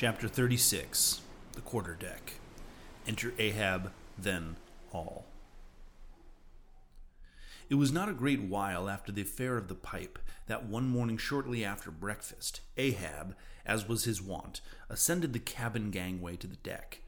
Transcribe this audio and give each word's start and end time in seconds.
Chapter 0.00 0.28
36 0.28 1.22
The 1.54 1.60
Quarter 1.60 1.96
Deck. 1.98 2.34
Enter 3.04 3.34
Ahab, 3.36 3.90
then 4.16 4.54
all. 4.92 5.26
It 7.68 7.74
was 7.74 7.90
not 7.90 8.08
a 8.08 8.12
great 8.12 8.42
while 8.42 8.88
after 8.88 9.10
the 9.10 9.22
affair 9.22 9.56
of 9.56 9.66
the 9.66 9.74
pipe 9.74 10.20
that 10.46 10.66
one 10.66 10.86
morning 10.86 11.16
shortly 11.16 11.64
after 11.64 11.90
breakfast, 11.90 12.60
Ahab, 12.76 13.34
as 13.66 13.88
was 13.88 14.04
his 14.04 14.22
wont, 14.22 14.60
ascended 14.88 15.32
the 15.32 15.40
cabin 15.40 15.90
gangway 15.90 16.36
to 16.36 16.46
the 16.46 16.54
deck. 16.54 17.00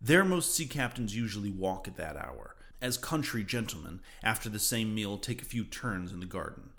There 0.00 0.24
most 0.24 0.54
sea 0.54 0.64
captains 0.64 1.14
usually 1.14 1.50
walk 1.50 1.86
at 1.86 1.98
that 1.98 2.16
hour, 2.16 2.56
as 2.80 2.96
country 2.96 3.44
gentlemen, 3.44 4.00
after 4.22 4.48
the 4.48 4.58
same 4.58 4.94
meal, 4.94 5.18
take 5.18 5.42
a 5.42 5.44
few 5.44 5.64
turns 5.64 6.10
in 6.10 6.20
the 6.20 6.24
garden. 6.24 6.70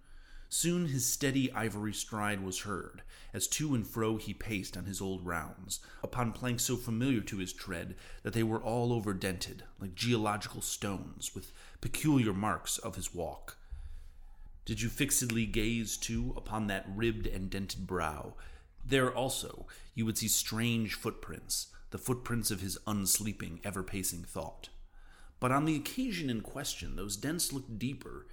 Soon 0.53 0.87
his 0.87 1.05
steady 1.05 1.49
ivory 1.53 1.93
stride 1.93 2.43
was 2.43 2.59
heard, 2.59 3.03
as 3.33 3.47
to 3.47 3.73
and 3.73 3.87
fro 3.87 4.17
he 4.17 4.33
paced 4.33 4.75
on 4.75 4.83
his 4.83 4.99
old 4.99 5.25
rounds, 5.25 5.79
upon 6.03 6.33
planks 6.33 6.63
so 6.63 6.75
familiar 6.75 7.21
to 7.21 7.37
his 7.37 7.53
tread 7.53 7.95
that 8.23 8.33
they 8.33 8.43
were 8.43 8.61
all 8.61 8.91
over 8.91 9.13
dented, 9.13 9.63
like 9.79 9.95
geological 9.95 10.61
stones, 10.61 11.33
with 11.33 11.53
peculiar 11.79 12.33
marks 12.33 12.77
of 12.77 12.97
his 12.97 13.15
walk. 13.15 13.57
Did 14.65 14.81
you 14.81 14.89
fixedly 14.89 15.45
gaze, 15.45 15.95
too, 15.95 16.33
upon 16.35 16.67
that 16.67 16.85
ribbed 16.93 17.27
and 17.27 17.49
dented 17.49 17.87
brow, 17.87 18.33
there 18.85 19.15
also 19.15 19.67
you 19.95 20.05
would 20.05 20.17
see 20.17 20.27
strange 20.27 20.95
footprints, 20.95 21.67
the 21.91 21.97
footprints 21.97 22.51
of 22.51 22.59
his 22.59 22.77
unsleeping, 22.85 23.61
ever 23.63 23.83
pacing 23.83 24.23
thought. 24.23 24.67
But 25.39 25.54
on 25.54 25.63
the 25.63 25.77
occasion 25.77 26.29
in 26.29 26.41
question, 26.41 26.98
those 26.98 27.15
dents 27.15 27.54
looked 27.54 27.79
deeper, 27.79 28.27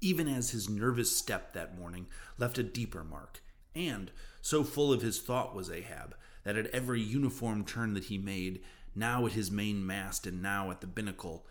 even 0.00 0.28
as 0.28 0.50
his 0.50 0.68
nervous 0.68 1.16
step 1.16 1.52
that 1.52 1.78
morning 1.78 2.06
left 2.38 2.58
a 2.58 2.62
deeper 2.62 3.04
mark. 3.04 3.42
And 3.74 4.10
so 4.40 4.62
full 4.62 4.92
of 4.92 5.02
his 5.02 5.20
thought 5.20 5.54
was 5.54 5.70
Ahab 5.70 6.14
that 6.44 6.56
at 6.56 6.66
every 6.66 7.00
uniform 7.00 7.64
turn 7.64 7.94
that 7.94 8.04
he 8.04 8.18
made, 8.18 8.62
now 8.94 9.26
at 9.26 9.32
his 9.32 9.50
main 9.50 9.84
mast 9.84 10.26
and 10.26 10.42
now 10.42 10.70
at 10.70 10.80
the 10.80 10.86
binnacle, 10.86 11.46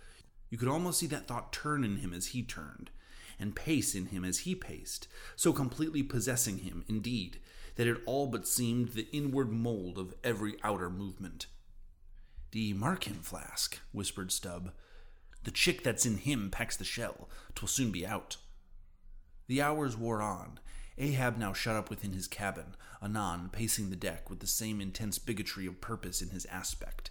you 0.50 0.58
could 0.58 0.68
almost 0.68 1.00
see 1.00 1.08
that 1.08 1.28
thought 1.28 1.52
turn 1.52 1.84
in 1.84 1.98
him 1.98 2.14
as 2.14 2.28
he 2.28 2.44
turned, 2.44 2.92
and 3.40 3.56
pace 3.56 3.96
in 3.96 4.08
him 4.08 4.24
as 4.24 4.40
he 4.40 4.54
paced, 4.54 5.08
so 5.36 5.52
completely 5.52 6.04
possessing 6.04 6.60
him, 6.60 6.86
indeed, 6.88 7.40
that 7.76 7.88
it 7.88 8.02
all 8.06 8.28
but 8.28 8.48
seemed 8.48 8.90
the 8.90 9.10
inward 9.12 9.52
mold 9.52 9.98
of 9.98 10.14
every 10.24 10.56
outer 10.64 10.92
movement. 10.92 11.48
"D'ye 12.52 12.72
mark 12.72 13.06
him, 13.06 13.22
Flask?" 13.24 13.80
whispered 13.92 14.32
Stubb. 14.32 14.72
"The 15.44 15.52
chick 15.52 15.84
that's 15.84 16.06
in 16.06 16.18
him 16.18 16.50
packs 16.50 16.78
the 16.78 16.86
shell. 16.86 17.30
'Twill 17.56 17.68
soon 17.68 17.92
be 17.92 18.06
out." 18.06 18.38
The 19.48 19.62
hours 19.62 19.98
wore 19.98 20.22
on. 20.22 20.60
Ahab 20.98 21.38
now 21.38 21.54
shut 21.54 21.76
up 21.76 21.90
within 21.90 22.14
his 22.14 22.28
cabin, 22.28 22.76
anon 23.02 23.50
pacing 23.50 23.90
the 23.90 23.96
deck 23.96 24.30
with 24.30 24.40
the 24.40 24.48
same 24.48 24.80
intense 24.80 25.18
bigotry 25.20 25.66
of 25.66 25.82
purpose 25.82 26.22
in 26.22 26.30
his 26.30 26.46
aspect. 26.46 27.10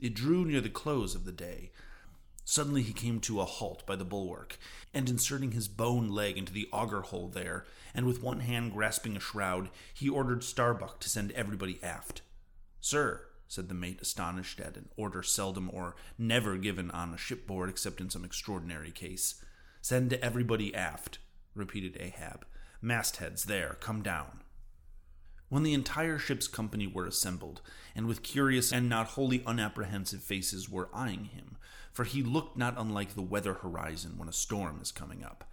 It 0.00 0.14
drew 0.14 0.44
near 0.44 0.60
the 0.60 0.70
close 0.70 1.14
of 1.14 1.24
the 1.24 1.32
day. 1.32 1.72
Suddenly 2.44 2.82
he 2.82 2.92
came 2.92 3.20
to 3.20 3.40
a 3.40 3.44
halt 3.44 3.84
by 3.84 3.96
the 3.96 4.06
bulwark, 4.06 4.58
and 4.94 5.08
inserting 5.08 5.52
his 5.52 5.68
bone 5.68 6.08
leg 6.08 6.38
into 6.38 6.52
the 6.52 6.68
auger 6.72 7.02
hole 7.02 7.28
there, 7.28 7.66
and 7.92 8.06
with 8.06 8.22
one 8.22 8.40
hand 8.40 8.72
grasping 8.72 9.16
a 9.16 9.20
shroud, 9.20 9.70
he 9.92 10.08
ordered 10.08 10.42
Starbuck 10.42 10.98
to 11.00 11.10
send 11.10 11.32
everybody 11.32 11.82
aft. 11.82 12.22
Sir, 12.80 13.27
said 13.48 13.68
the 13.68 13.74
mate, 13.74 14.00
astonished 14.00 14.60
at 14.60 14.76
an 14.76 14.88
order 14.96 15.22
seldom 15.22 15.70
or 15.72 15.96
never 16.16 16.56
given 16.56 16.90
on 16.90 17.12
a 17.12 17.18
shipboard 17.18 17.68
except 17.68 18.00
in 18.00 18.10
some 18.10 18.24
extraordinary 18.24 18.90
case. 18.90 19.42
Send 19.80 20.12
everybody 20.14 20.74
aft, 20.74 21.18
repeated 21.54 21.96
Ahab. 21.98 22.46
Mastheads, 22.80 23.46
there, 23.46 23.76
come 23.80 24.02
down. 24.02 24.42
When 25.48 25.62
the 25.62 25.72
entire 25.72 26.18
ship's 26.18 26.46
company 26.46 26.86
were 26.86 27.06
assembled, 27.06 27.62
and 27.96 28.06
with 28.06 28.22
curious 28.22 28.70
and 28.70 28.88
not 28.88 29.08
wholly 29.08 29.42
unapprehensive 29.46 30.22
faces 30.22 30.68
were 30.68 30.90
eyeing 30.92 31.24
him, 31.26 31.56
for 31.90 32.04
he 32.04 32.22
looked 32.22 32.58
not 32.58 32.74
unlike 32.76 33.14
the 33.14 33.22
weather 33.22 33.54
horizon 33.54 34.18
when 34.18 34.28
a 34.28 34.32
storm 34.32 34.78
is 34.82 34.92
coming 34.92 35.24
up, 35.24 35.50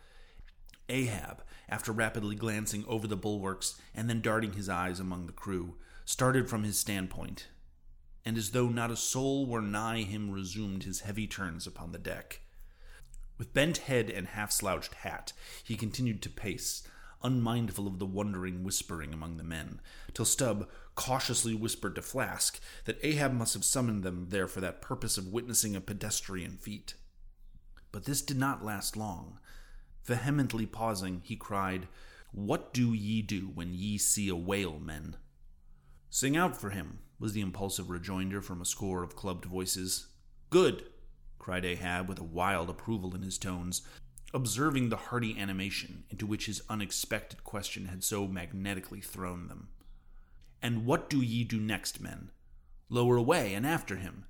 Ahab, 0.89 1.43
after 1.67 1.91
rapidly 1.91 2.35
glancing 2.35 2.85
over 2.87 3.07
the 3.07 3.15
bulwarks 3.15 3.79
and 3.95 4.09
then 4.09 4.21
darting 4.21 4.53
his 4.53 4.69
eyes 4.69 4.99
among 4.99 5.25
the 5.25 5.33
crew, 5.33 5.75
started 6.03 6.47
from 6.49 6.63
his 6.63 6.77
standpoint, 6.77 7.47
and 8.25 8.37
as 8.37 8.51
though 8.51 8.67
not 8.67 8.89
a 8.89 8.95
soul 8.95 9.45
were 9.45 9.61
nigh 9.61 10.01
him 10.01 10.31
resumed 10.31 10.83
his 10.83 11.01
heavy 11.01 11.27
turns 11.27 11.67
upon 11.67 11.91
the 11.91 11.99
deck. 11.99 12.41
With 13.37 13.53
bent 13.53 13.79
head 13.79 14.09
and 14.09 14.27
half 14.27 14.51
slouched 14.51 14.95
hat, 14.95 15.33
he 15.63 15.75
continued 15.75 16.21
to 16.23 16.29
pace, 16.29 16.87
unmindful 17.21 17.85
of 17.85 17.99
the 17.99 18.05
wondering 18.05 18.63
whispering 18.63 19.13
among 19.13 19.37
the 19.37 19.43
men, 19.43 19.79
till 20.13 20.25
Stubb 20.25 20.67
cautiously 20.95 21.53
whispered 21.53 21.95
to 21.95 22.01
Flask 22.01 22.59
that 22.85 22.99
Ahab 23.03 23.33
must 23.33 23.53
have 23.53 23.65
summoned 23.65 24.03
them 24.03 24.27
there 24.29 24.47
for 24.47 24.61
that 24.61 24.81
purpose 24.81 25.17
of 25.17 25.31
witnessing 25.31 25.75
a 25.75 25.81
pedestrian 25.81 26.57
feat. 26.57 26.95
But 27.91 28.05
this 28.05 28.21
did 28.21 28.37
not 28.37 28.65
last 28.65 28.97
long. 28.97 29.39
Vehemently 30.05 30.65
pausing, 30.65 31.21
he 31.23 31.35
cried, 31.35 31.87
What 32.31 32.73
do 32.73 32.93
ye 32.93 33.21
do 33.21 33.51
when 33.53 33.73
ye 33.73 33.97
see 33.97 34.29
a 34.29 34.35
whale, 34.35 34.79
men? 34.79 35.17
Sing 36.09 36.37
out 36.37 36.55
for 36.55 36.69
him, 36.69 36.99
was 37.19 37.33
the 37.33 37.41
impulsive 37.41 37.89
rejoinder 37.89 38.41
from 38.41 38.61
a 38.61 38.65
score 38.65 39.03
of 39.03 39.15
clubbed 39.15 39.45
voices. 39.45 40.07
Good, 40.49 40.83
cried 41.39 41.65
Ahab 41.65 42.09
with 42.09 42.19
a 42.19 42.23
wild 42.23 42.69
approval 42.69 43.15
in 43.15 43.21
his 43.21 43.37
tones, 43.37 43.81
observing 44.33 44.89
the 44.89 44.97
hearty 44.97 45.37
animation 45.39 46.03
into 46.09 46.25
which 46.25 46.47
his 46.47 46.61
unexpected 46.69 47.43
question 47.43 47.85
had 47.85 48.03
so 48.03 48.27
magnetically 48.27 49.01
thrown 49.01 49.47
them. 49.47 49.69
And 50.61 50.85
what 50.85 51.09
do 51.09 51.21
ye 51.21 51.43
do 51.43 51.59
next, 51.59 52.01
men? 52.01 52.31
Lower 52.89 53.17
away 53.17 53.53
and 53.53 53.65
after 53.65 53.97
him. 53.97 54.25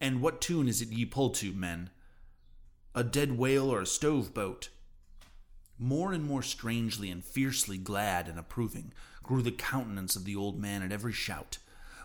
And 0.00 0.20
what 0.20 0.40
tune 0.40 0.68
is 0.68 0.82
it 0.82 0.88
ye 0.88 1.04
pull 1.04 1.30
to, 1.30 1.52
men? 1.52 1.90
A 2.94 3.04
dead 3.04 3.38
whale 3.38 3.70
or 3.70 3.80
a 3.80 3.86
stove 3.86 4.34
boat? 4.34 4.70
More 5.78 6.12
and 6.12 6.24
more 6.24 6.42
strangely 6.42 7.10
and 7.10 7.22
fiercely 7.22 7.76
glad 7.76 8.28
and 8.28 8.38
approving 8.38 8.92
grew 9.22 9.42
the 9.42 9.52
countenance 9.52 10.16
of 10.16 10.24
the 10.24 10.36
old 10.36 10.58
man 10.58 10.82
at 10.82 10.92
every 10.92 11.12
shout, 11.12 11.58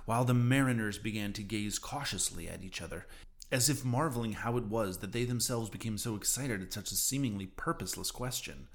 while 0.05 0.25
the 0.25 0.33
mariners 0.33 0.97
began 0.97 1.33
to 1.33 1.43
gaze 1.43 1.79
cautiously 1.79 2.47
at 2.47 2.63
each 2.63 2.81
other 2.81 3.05
as 3.51 3.69
if 3.69 3.83
marveling 3.83 4.33
how 4.33 4.57
it 4.57 4.65
was 4.65 4.99
that 4.99 5.11
they 5.11 5.25
themselves 5.25 5.69
became 5.69 5.97
so 5.97 6.15
excited 6.15 6.61
at 6.61 6.71
such 6.71 6.91
a 6.91 6.95
seemingly 6.95 7.45
purposeless 7.45 8.09
question. 8.09 8.67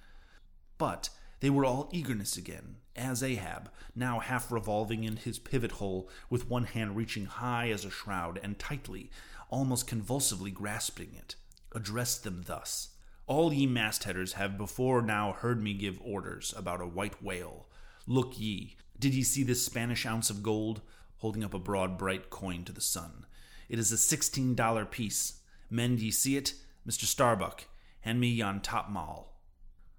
But 0.77 1.09
they 1.41 1.49
were 1.49 1.65
all 1.65 1.89
eagerness 1.93 2.37
again, 2.37 2.77
as 2.95 3.23
Ahab, 3.23 3.71
now 3.95 4.21
half 4.21 4.53
revolving 4.53 5.05
in 5.05 5.17
his 5.17 5.39
pivot 5.39 5.73
hole, 5.73 6.11
with 6.29 6.49
one 6.49 6.65
hand 6.65 6.95
reaching 6.95 7.25
high 7.25 7.71
as 7.71 7.85
a 7.85 7.91
shroud 7.91 8.39
and 8.43 8.59
tightly, 8.59 9.11
almost 9.49 9.87
convulsively 9.87 10.51
grasping 10.51 11.15
it, 11.15 11.37
addressed 11.75 12.25
them 12.25 12.45
thus 12.47 12.91
All 13.27 13.53
ye 13.53 13.67
mastheaders 13.67 14.33
have 14.33 14.59
before 14.59 15.01
now 15.01 15.33
heard 15.33 15.63
me 15.63 15.73
give 15.73 15.99
orders 16.03 16.55
about 16.57 16.83
a 16.83 16.87
white 16.87 17.23
whale. 17.23 17.67
Look 18.07 18.39
ye, 18.39 18.77
did 18.99 19.15
ye 19.15 19.23
see 19.23 19.43
this 19.43 19.65
Spanish 19.65 20.05
ounce 20.05 20.31
of 20.31 20.43
gold? 20.43 20.83
Holding 21.19 21.45
up 21.45 21.55
a 21.55 21.59
broad, 21.59 21.97
bright 21.97 22.31
coin 22.31 22.65
to 22.65 22.73
the 22.73 22.81
sun. 22.81 23.27
It 23.69 23.79
is 23.79 23.91
a 23.91 23.99
sixteen 23.99 24.55
dollar 24.55 24.85
piece. 24.85 25.41
Men, 25.71 25.99
ye 25.99 26.11
see 26.11 26.37
it? 26.37 26.55
Mr. 26.87 27.05
Starbuck, 27.05 27.65
hand 28.01 28.21
me 28.21 28.29
yon 28.29 28.61
top 28.61 28.89
maul. 28.89 29.33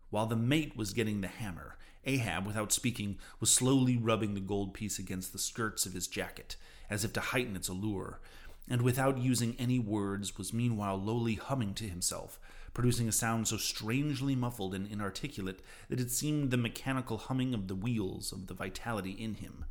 While 0.09 0.27
the 0.27 0.35
mate 0.35 0.77
was 0.77 0.93
getting 0.93 1.19
the 1.21 1.27
hammer, 1.27 1.77
Ahab, 2.05 2.47
without 2.47 2.71
speaking, 2.71 3.17
was 3.41 3.51
slowly 3.51 3.97
rubbing 3.97 4.33
the 4.33 4.39
gold 4.39 4.73
piece 4.73 4.97
against 4.97 5.33
the 5.33 5.39
skirts 5.39 5.85
of 5.85 5.93
his 5.93 6.07
jacket, 6.07 6.55
as 6.89 7.03
if 7.03 7.11
to 7.13 7.19
heighten 7.19 7.57
its 7.57 7.67
allure, 7.67 8.21
and 8.69 8.81
without 8.81 9.17
using 9.17 9.55
any 9.59 9.79
words 9.79 10.37
was 10.37 10.53
meanwhile 10.53 10.95
lowly 10.95 11.35
humming 11.35 11.73
to 11.73 11.89
himself, 11.89 12.39
producing 12.73 13.09
a 13.09 13.11
sound 13.11 13.47
so 13.47 13.57
strangely 13.57 14.35
muffled 14.35 14.73
and 14.73 14.87
inarticulate 14.89 15.61
that 15.89 15.99
it 15.99 16.11
seemed 16.11 16.51
the 16.51 16.57
mechanical 16.57 17.17
humming 17.17 17.53
of 17.53 17.67
the 17.67 17.75
wheels 17.75 18.31
of 18.31 18.47
the 18.47 18.53
vitality 18.53 19.11
in 19.11 19.35
him. 19.35 19.65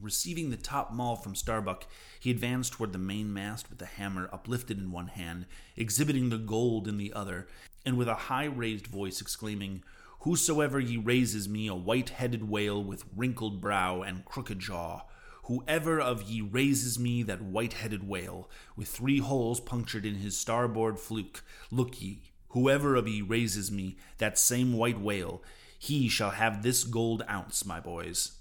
Receiving 0.00 0.48
the 0.48 0.56
top 0.56 0.92
maul 0.92 1.14
from 1.14 1.34
Starbuck, 1.34 1.86
he 2.18 2.30
advanced 2.30 2.72
toward 2.72 2.94
the 2.94 2.98
mainmast 2.98 3.68
with 3.68 3.78
the 3.78 3.86
hammer 3.86 4.30
uplifted 4.32 4.78
in 4.78 4.92
one 4.92 5.08
hand, 5.08 5.44
exhibiting 5.76 6.30
the 6.30 6.38
gold 6.38 6.88
in 6.88 6.96
the 6.96 7.12
other, 7.12 7.48
and 7.84 7.98
with 7.98 8.08
a 8.08 8.14
high 8.14 8.46
raised 8.46 8.86
voice 8.86 9.20
exclaiming, 9.20 9.82
Whosoever 10.20 10.80
ye 10.80 10.96
raises 10.96 11.50
me 11.50 11.66
a 11.66 11.74
white 11.74 12.10
headed 12.10 12.48
whale 12.48 12.82
with 12.82 13.04
wrinkled 13.14 13.60
brow 13.60 14.00
and 14.00 14.24
crooked 14.24 14.60
jaw, 14.60 15.02
whoever 15.44 16.00
of 16.00 16.22
ye 16.22 16.40
raises 16.40 16.98
me 16.98 17.22
that 17.24 17.42
white 17.42 17.74
headed 17.74 18.08
whale, 18.08 18.48
with 18.76 18.88
three 18.88 19.18
holes 19.18 19.60
punctured 19.60 20.06
in 20.06 20.14
his 20.14 20.38
starboard 20.38 20.98
fluke, 20.98 21.42
look 21.70 22.00
ye, 22.00 22.22
whoever 22.50 22.96
of 22.96 23.06
ye 23.06 23.20
raises 23.20 23.70
me 23.70 23.96
that 24.16 24.38
same 24.38 24.72
white 24.72 25.00
whale, 25.00 25.42
he 25.78 26.08
shall 26.08 26.30
have 26.30 26.62
this 26.62 26.84
gold 26.84 27.22
ounce, 27.28 27.66
my 27.66 27.80
boys. 27.80 28.39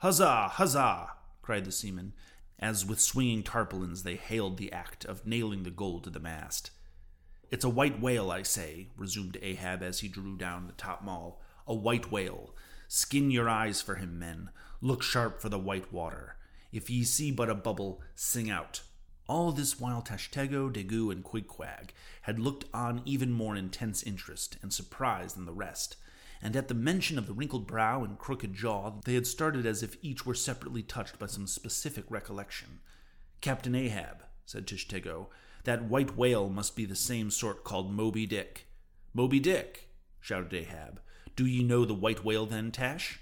Huzzah! 0.00 0.48
Huzzah! 0.52 1.10
cried 1.42 1.66
the 1.66 1.72
seamen, 1.72 2.14
as 2.58 2.86
with 2.86 2.98
swinging 2.98 3.42
tarpaulins 3.42 4.02
they 4.02 4.16
hailed 4.16 4.56
the 4.56 4.72
act 4.72 5.04
of 5.04 5.26
nailing 5.26 5.62
the 5.62 5.70
gold 5.70 6.04
to 6.04 6.10
the 6.10 6.18
mast. 6.18 6.70
It's 7.50 7.66
a 7.66 7.68
white 7.68 8.00
whale, 8.00 8.30
I 8.30 8.42
say, 8.42 8.88
resumed 8.96 9.36
Ahab 9.42 9.82
as 9.82 10.00
he 10.00 10.08
drew 10.08 10.38
down 10.38 10.66
the 10.66 10.72
top 10.72 11.04
maul. 11.04 11.42
A 11.66 11.74
white 11.74 12.10
whale. 12.10 12.54
Skin 12.88 13.30
your 13.30 13.46
eyes 13.46 13.82
for 13.82 13.96
him, 13.96 14.18
men. 14.18 14.48
Look 14.80 15.02
sharp 15.02 15.38
for 15.38 15.50
the 15.50 15.58
white 15.58 15.92
water. 15.92 16.36
If 16.72 16.88
ye 16.88 17.04
see 17.04 17.30
but 17.30 17.50
a 17.50 17.54
bubble, 17.54 18.00
sing 18.14 18.48
out. 18.48 18.80
All 19.28 19.52
this 19.52 19.78
while 19.78 20.00
Tashtego, 20.00 20.72
Daggoo, 20.72 21.12
and 21.12 21.22
Queequeg 21.22 21.92
had 22.22 22.38
looked 22.38 22.64
on 22.72 23.02
even 23.04 23.32
more 23.32 23.54
intense 23.54 24.02
interest 24.02 24.56
and 24.62 24.72
surprise 24.72 25.34
than 25.34 25.44
the 25.44 25.52
rest, 25.52 25.96
and 26.42 26.56
at 26.56 26.68
the 26.68 26.74
mention 26.74 27.18
of 27.18 27.26
the 27.26 27.32
wrinkled 27.32 27.66
brow 27.66 28.02
and 28.02 28.18
crooked 28.18 28.54
jaw 28.54 28.92
they 29.04 29.14
had 29.14 29.26
started 29.26 29.66
as 29.66 29.82
if 29.82 29.96
each 30.02 30.24
were 30.24 30.34
separately 30.34 30.82
touched 30.82 31.18
by 31.18 31.26
some 31.26 31.46
specific 31.46 32.04
recollection. 32.08 32.80
Captain 33.40 33.74
Ahab, 33.74 34.24
said 34.44 34.66
Tashtego, 34.66 35.26
that 35.64 35.84
white 35.84 36.16
whale 36.16 36.48
must 36.48 36.76
be 36.76 36.84
the 36.84 36.96
same 36.96 37.30
sort 37.30 37.64
called 37.64 37.92
Moby 37.92 38.26
Dick. 38.26 38.66
Moby 39.12 39.40
Dick, 39.40 39.88
shouted 40.20 40.54
Ahab. 40.54 41.00
Do 41.36 41.46
ye 41.46 41.62
know 41.62 41.84
the 41.84 41.94
white 41.94 42.24
whale 42.24 42.46
then, 42.46 42.70
Tash? 42.70 43.20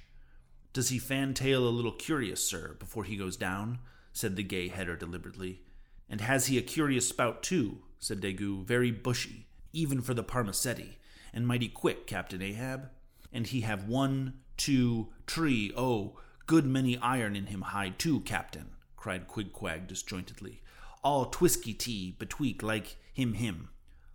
Does 0.72 0.90
he 0.90 0.98
fantail 0.98 1.66
a 1.66 1.70
little 1.70 1.92
curious, 1.92 2.44
sir, 2.44 2.76
before 2.78 3.04
he 3.04 3.16
goes 3.16 3.36
down? 3.36 3.78
said 4.12 4.36
the 4.36 4.42
Gay-Header 4.42 4.96
deliberately. 4.96 5.62
And 6.08 6.20
has 6.20 6.46
he 6.46 6.58
a 6.58 6.62
curious 6.62 7.08
spout, 7.08 7.42
too? 7.42 7.82
said 7.98 8.20
Daggoo, 8.20 8.64
very 8.64 8.90
bushy, 8.90 9.46
even 9.72 10.00
for 10.00 10.14
the 10.14 10.24
Parmacetty, 10.24 10.96
and 11.32 11.46
mighty 11.46 11.68
quick, 11.68 12.06
Captain 12.06 12.42
Ahab. 12.42 12.90
And 13.32 13.46
he 13.46 13.62
have 13.62 13.88
one, 13.88 14.40
two, 14.56 15.08
tree, 15.26 15.72
oh, 15.76 16.18
good 16.46 16.64
many 16.64 16.96
iron 16.98 17.36
in 17.36 17.46
him 17.46 17.62
hide, 17.62 17.98
too, 17.98 18.20
Captain, 18.20 18.70
cried 18.96 19.28
Queequeg 19.28 19.86
disjointedly. 19.86 20.62
All 21.04 21.30
twisky 21.30 21.76
tea, 21.76 22.16
betweek, 22.18 22.62
like 22.62 22.96
him 23.12 23.34
him, 23.34 23.68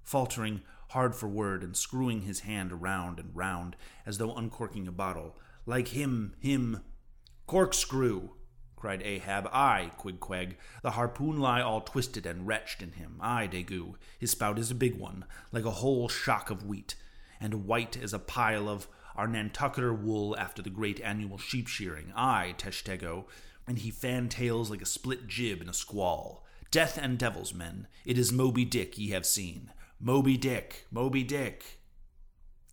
faltering 0.03 0.61
hard 0.89 1.15
for 1.15 1.27
word 1.27 1.63
and 1.63 1.75
screwing 1.75 2.21
his 2.21 2.41
hand 2.41 2.71
around 2.71 3.19
and 3.19 3.35
round 3.35 3.75
as 4.05 4.17
though 4.17 4.35
uncorking 4.35 4.87
a 4.87 4.91
bottle. 4.91 5.35
Like 5.65 5.89
him, 5.89 6.35
him. 6.39 6.81
Corkscrew, 7.47 8.29
cried 8.75 9.01
Ahab. 9.03 9.47
Ay, 9.51 9.91
Queequeg, 9.97 10.57
the 10.81 10.91
harpoon 10.91 11.39
lie 11.39 11.61
all 11.61 11.81
twisted 11.81 12.25
and 12.25 12.45
wretched 12.45 12.81
in 12.81 12.91
him. 12.93 13.17
Ay, 13.21 13.47
Daggoo, 13.51 13.95
his 14.19 14.31
spout 14.31 14.59
is 14.59 14.71
a 14.71 14.75
big 14.75 14.99
one, 14.99 15.25
like 15.51 15.65
a 15.65 15.71
whole 15.71 16.09
shock 16.09 16.49
of 16.49 16.65
wheat, 16.65 16.95
and 17.39 17.65
white 17.65 17.97
as 17.97 18.13
a 18.13 18.19
pile 18.19 18.69
of 18.69 18.87
our 19.15 19.27
Nantucketer 19.27 19.93
wool 19.93 20.35
after 20.37 20.61
the 20.61 20.69
great 20.69 20.99
annual 21.01 21.37
sheep 21.37 21.67
shearing. 21.67 22.11
Ay, 22.15 22.55
Tashtego, 22.57 23.25
and 23.67 23.79
he 23.79 23.91
fantails 23.91 24.69
like 24.69 24.81
a 24.81 24.85
split 24.85 25.27
jib 25.27 25.61
in 25.61 25.69
a 25.69 25.73
squall. 25.73 26.45
Death 26.71 26.97
and 26.97 27.17
devils, 27.17 27.53
men, 27.53 27.87
it 28.05 28.17
is 28.17 28.31
Moby 28.31 28.65
Dick 28.65 28.97
ye 28.97 29.09
have 29.11 29.25
seen. 29.25 29.71
Moby 29.99 30.37
Dick, 30.37 30.87
Moby 30.91 31.23
Dick. 31.23 31.79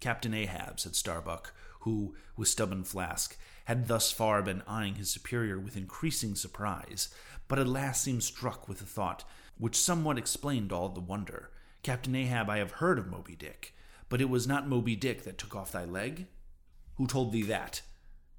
Captain 0.01 0.33
Ahab, 0.33 0.81
said 0.81 0.97
Starbuck, 0.97 1.53
who, 1.81 2.15
with 2.37 2.49
stubborn 2.49 2.85
flask, 2.85 3.37
had 3.67 3.87
thus 3.87 4.11
far 4.11 4.43
been 4.43 4.63
eyeing 4.67 4.95
his 4.95 5.11
superior 5.11 5.59
with 5.59 5.77
increasing 5.77 6.35
surprise, 6.35 7.09
but 7.47 7.59
at 7.59 7.69
last 7.69 8.03
seemed 8.03 8.23
struck 8.23 8.69
with 8.69 8.81
a 8.81 8.87
thought 8.87 9.25
which 9.59 9.77
somewhat 9.77 10.17
explained 10.17 10.73
all 10.73 10.89
the 10.89 11.01
wonder. 11.01 11.51
Captain 11.83 12.17
Ahab, 12.17 12.49
I 12.49 12.59
have 12.59 12.73
heard 12.73 12.99
of 12.99 13.07
Moby 13.07 13.37
Dick, 13.37 13.75
but 14.11 14.21
it 14.21 14.29
was 14.29 14.47
not 14.47 14.69
Moby 14.69 14.95
Dick 14.95 15.23
that 15.23 15.39
took 15.39 15.57
off 15.57 15.73
thy 15.73 15.87
leg? 15.87 16.27
Who 16.97 17.07
told 17.07 17.33
thee 17.33 17.45
that? 17.45 17.81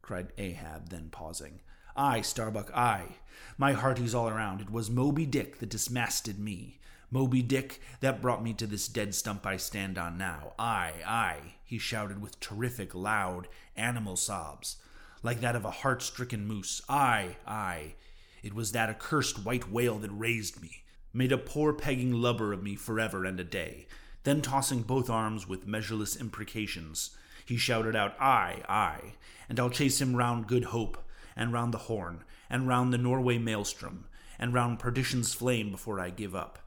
cried 0.03 0.33
Ahab, 0.37 0.89
then 0.89 1.09
pausing. 1.09 1.61
Ay, 1.95 2.21
Starbuck, 2.21 2.69
ay. 2.75 3.17
My 3.57 3.73
hearties 3.73 4.13
all 4.13 4.29
around, 4.29 4.61
it 4.61 4.69
was 4.69 4.91
Moby 4.91 5.25
Dick 5.25 5.59
that 5.59 5.69
dismasted 5.69 6.37
me. 6.37 6.79
Moby 7.09 7.41
Dick, 7.41 7.81
that 7.99 8.21
brought 8.21 8.43
me 8.43 8.53
to 8.53 8.67
this 8.67 8.87
dead 8.87 9.15
stump 9.15 9.45
I 9.45 9.57
stand 9.57 9.97
on 9.97 10.17
now. 10.17 10.53
Ay, 10.59 10.93
ay, 11.05 11.37
he 11.63 11.77
shouted 11.77 12.21
with 12.21 12.39
terrific, 12.39 12.93
loud, 12.93 13.47
animal 13.75 14.15
sobs, 14.15 14.77
like 15.23 15.41
that 15.41 15.55
of 15.55 15.65
a 15.65 15.71
heart 15.71 16.01
stricken 16.01 16.45
moose. 16.45 16.81
Ay, 16.87 17.37
ay, 17.45 17.95
it 18.43 18.53
was 18.53 18.71
that 18.71 18.89
accursed 18.89 19.45
white 19.45 19.69
whale 19.69 19.97
that 19.99 20.11
raised 20.11 20.61
me, 20.61 20.83
made 21.13 21.31
a 21.31 21.37
poor 21.37 21.73
pegging 21.73 22.13
lubber 22.13 22.53
of 22.53 22.63
me 22.63 22.75
forever 22.75 23.25
and 23.25 23.39
a 23.39 23.43
day. 23.43 23.87
Then, 24.23 24.41
tossing 24.41 24.83
both 24.83 25.09
arms 25.09 25.47
with 25.47 25.67
measureless 25.67 26.15
imprecations, 26.15 27.15
he 27.45 27.57
shouted 27.57 27.95
out, 27.95 28.15
Ay, 28.19 28.61
ay, 28.69 29.13
and 29.49 29.59
I'll 29.59 29.69
chase 29.69 29.99
him 29.99 30.15
round 30.15 30.47
Good 30.47 30.65
Hope, 30.65 31.03
and 31.35 31.51
round 31.51 31.73
the 31.73 31.79
Horn, 31.79 32.23
and 32.49 32.67
round 32.67 32.93
the 32.93 32.97
Norway 32.97 33.37
Maelstrom, 33.37 34.05
and 34.37 34.53
round 34.53 34.79
Perdition's 34.79 35.33
Flame 35.33 35.71
before 35.71 35.99
I 35.99 36.09
give 36.09 36.35
up. 36.35 36.59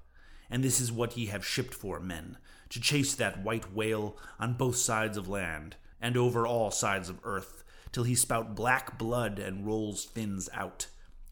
And 0.51 0.63
this 0.63 0.81
is 0.81 0.93
what 0.93 1.17
ye 1.17 1.27
have 1.27 1.47
shipped 1.47 1.75
for, 1.75 2.01
men, 2.01 2.39
to 2.71 2.81
chase 2.81 3.15
that 3.15 3.43
white 3.43 3.73
whale 3.73 4.17
on 4.39 4.55
both 4.55 4.77
sides 4.77 5.17
of 5.17 5.29
land, 5.29 5.77
and 6.01 6.17
over 6.17 6.47
all 6.47 6.71
sides 6.71 7.09
of 7.09 7.21
earth, 7.25 7.65
till 7.93 8.05
he 8.05 8.15
spout 8.15 8.57
black 8.57 8.99
blood 8.99 9.39
and 9.39 9.65
rolls 9.65 10.05
fins 10.05 10.49
out. 10.53 10.89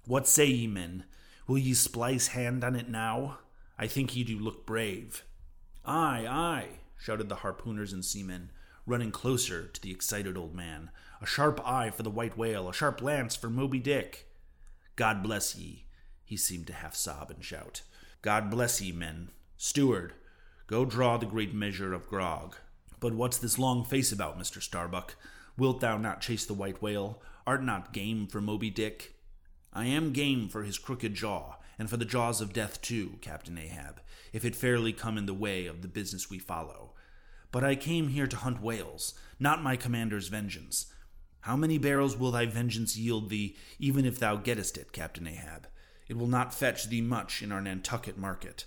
What 0.06 0.28
say 0.28 0.46
ye, 0.46 0.66
men? 0.66 1.04
Will 1.46 1.58
ye 1.58 1.74
splice 1.74 2.28
hand 2.28 2.62
on 2.62 2.76
it 2.76 2.88
now? 2.88 3.38
I 3.78 3.86
think 3.88 4.14
ye 4.14 4.24
do 4.24 4.38
look 4.38 4.64
brave. 4.64 5.24
Aye, 5.84 6.26
aye, 6.28 6.68
shouted 6.96 7.28
the 7.28 7.36
harpooners 7.36 7.92
and 7.92 8.04
seamen, 8.04 8.50
running 8.86 9.10
closer 9.10 9.66
to 9.66 9.80
the 9.80 9.90
excited 9.90 10.36
old 10.36 10.54
man. 10.54 10.90
A 11.20 11.26
sharp 11.26 11.60
eye 11.66 11.90
for 11.90 12.02
the 12.02 12.10
white 12.10 12.36
whale, 12.38 12.68
a 12.68 12.72
sharp 12.72 13.02
lance 13.02 13.34
for 13.34 13.50
Moby 13.50 13.80
Dick. 13.80 14.28
God 14.94 15.22
bless 15.22 15.56
ye, 15.56 15.86
he 16.24 16.36
seemed 16.36 16.66
to 16.68 16.72
half 16.72 16.94
sob 16.94 17.30
and 17.30 17.44
shout. 17.44 17.82
God 18.22 18.50
bless 18.50 18.80
ye, 18.80 18.92
men. 18.92 19.30
Steward, 19.56 20.14
go 20.66 20.84
draw 20.84 21.16
the 21.16 21.26
great 21.26 21.52
measure 21.52 21.92
of 21.92 22.06
grog. 22.06 22.56
But 23.00 23.14
what's 23.14 23.38
this 23.38 23.58
long 23.58 23.84
face 23.84 24.12
about, 24.12 24.38
Mr. 24.38 24.62
Starbuck? 24.62 25.16
Wilt 25.58 25.80
thou 25.80 25.98
not 25.98 26.20
chase 26.20 26.46
the 26.46 26.54
white 26.54 26.80
whale? 26.80 27.20
Art 27.46 27.64
not 27.64 27.92
game 27.92 28.28
for 28.28 28.40
Moby 28.40 28.70
Dick? 28.70 29.14
I 29.72 29.86
am 29.86 30.12
game 30.12 30.48
for 30.48 30.62
his 30.62 30.78
crooked 30.78 31.14
jaw, 31.14 31.56
and 31.78 31.88
for 31.88 31.96
the 31.96 32.04
jaws 32.04 32.40
of 32.40 32.52
death 32.52 32.80
too, 32.80 33.14
Captain 33.20 33.58
Ahab, 33.58 34.00
if 34.32 34.44
it 34.44 34.56
fairly 34.56 34.92
come 34.92 35.18
in 35.18 35.26
the 35.26 35.34
way 35.34 35.66
of 35.66 35.82
the 35.82 35.88
business 35.88 36.30
we 36.30 36.38
follow. 36.38 36.92
But 37.50 37.64
I 37.64 37.74
came 37.74 38.08
here 38.08 38.26
to 38.26 38.36
hunt 38.36 38.62
whales, 38.62 39.14
not 39.38 39.62
my 39.62 39.76
commander's 39.76 40.28
vengeance. 40.28 40.92
How 41.42 41.56
many 41.56 41.76
barrels 41.76 42.16
will 42.16 42.30
thy 42.30 42.46
vengeance 42.46 42.96
yield 42.96 43.28
thee, 43.28 43.56
even 43.78 44.04
if 44.04 44.18
thou 44.18 44.36
gettest 44.36 44.78
it, 44.78 44.92
Captain 44.92 45.26
Ahab? 45.26 45.66
It 46.08 46.16
will 46.16 46.28
not 46.28 46.54
fetch 46.54 46.88
thee 46.88 47.00
much 47.00 47.42
in 47.42 47.52
our 47.52 47.60
Nantucket 47.60 48.16
market. 48.16 48.64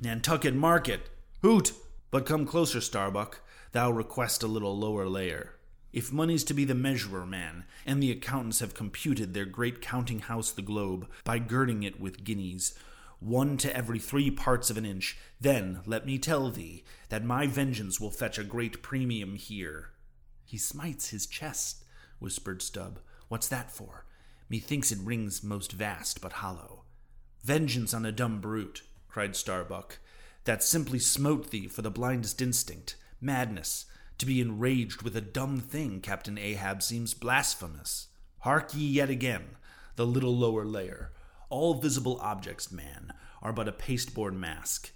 Nantucket 0.00 0.54
market! 0.54 1.10
Hoot! 1.42 1.72
But 2.10 2.26
come 2.26 2.46
closer, 2.46 2.80
Starbuck. 2.80 3.40
Thou 3.72 3.90
request 3.90 4.42
a 4.42 4.46
little 4.46 4.78
lower 4.78 5.08
layer. 5.08 5.56
If 5.92 6.12
money's 6.12 6.44
to 6.44 6.54
be 6.54 6.64
the 6.64 6.74
measurer, 6.74 7.26
man, 7.26 7.64
and 7.84 8.02
the 8.02 8.10
accountants 8.10 8.60
have 8.60 8.74
computed 8.74 9.34
their 9.34 9.44
great 9.44 9.82
counting 9.82 10.20
house 10.20 10.50
the 10.50 10.62
globe 10.62 11.08
by 11.24 11.38
girding 11.38 11.82
it 11.82 12.00
with 12.00 12.24
guineas, 12.24 12.74
one 13.20 13.56
to 13.58 13.76
every 13.76 13.98
three 13.98 14.30
parts 14.30 14.70
of 14.70 14.76
an 14.76 14.86
inch, 14.86 15.18
then 15.40 15.80
let 15.86 16.06
me 16.06 16.18
tell 16.18 16.50
thee 16.50 16.82
that 17.10 17.24
my 17.24 17.46
vengeance 17.46 18.00
will 18.00 18.10
fetch 18.10 18.38
a 18.38 18.44
great 18.44 18.82
premium 18.82 19.36
here. 19.36 19.90
He 20.44 20.56
smites 20.56 21.10
his 21.10 21.26
chest, 21.26 21.84
whispered 22.18 22.62
Stubb. 22.62 22.98
What's 23.28 23.48
that 23.48 23.70
for? 23.70 24.06
Methinks 24.48 24.92
it 24.92 24.98
rings 24.98 25.42
most 25.42 25.72
vast 25.72 26.20
but 26.20 26.34
hollow. 26.34 26.84
Vengeance 27.44 27.92
on 27.92 28.06
a 28.06 28.12
dumb 28.12 28.40
brute, 28.40 28.82
cried 29.08 29.36
Starbuck, 29.36 29.98
that 30.44 30.62
simply 30.62 30.98
smote 30.98 31.50
thee 31.50 31.68
for 31.68 31.82
the 31.82 31.90
blindest 31.90 32.40
instinct, 32.42 32.96
madness. 33.20 33.86
To 34.22 34.26
be 34.26 34.40
enraged 34.40 35.02
with 35.02 35.16
a 35.16 35.20
dumb 35.20 35.58
thing, 35.58 36.00
Captain 36.00 36.38
Ahab, 36.38 36.80
seems 36.80 37.12
blasphemous. 37.12 38.06
Hark 38.42 38.72
ye 38.72 38.86
yet 38.86 39.10
again, 39.10 39.56
the 39.96 40.06
little 40.06 40.38
lower 40.38 40.64
layer. 40.64 41.10
All 41.50 41.74
visible 41.74 42.20
objects, 42.22 42.70
man, 42.70 43.14
are 43.42 43.52
but 43.52 43.66
a 43.66 43.72
pasteboard 43.72 44.34
mask. 44.34 44.92